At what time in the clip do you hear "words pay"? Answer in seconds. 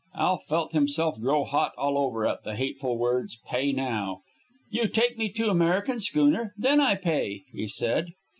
2.97-3.71